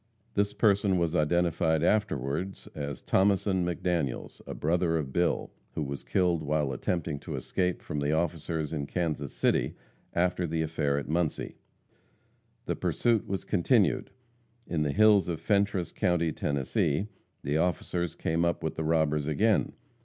This 0.33 0.51
person 0.51 0.97
was 0.97 1.15
identified 1.15 1.83
afterward 1.83 2.57
as 2.73 3.03
Thomason 3.03 3.63
McDaniels, 3.63 4.41
a 4.47 4.55
brother 4.55 4.97
of 4.97 5.13
Bill, 5.13 5.51
who 5.75 5.83
was 5.83 6.01
killed 6.03 6.41
while 6.41 6.71
attempting 6.73 7.19
to 7.19 7.35
escape 7.35 7.83
from 7.83 7.99
the 7.99 8.11
officers 8.11 8.73
in 8.73 8.87
Kansas 8.87 9.31
City, 9.31 9.75
after 10.15 10.47
the 10.47 10.63
affair 10.63 10.97
at 10.97 11.07
Muncie. 11.07 11.57
The 12.65 12.75
pursuit 12.75 13.27
was 13.27 13.43
continued. 13.43 14.09
In 14.65 14.81
the 14.81 14.91
hills 14.91 15.27
of 15.27 15.39
Fentress 15.39 15.91
county, 15.91 16.31
Tennessee, 16.31 17.05
the 17.43 17.57
officers 17.57 18.15
came 18.15 18.43
up 18.43 18.63
with 18.63 18.77
the 18.77 18.83
robbers 18.83 19.27
again. 19.27 19.73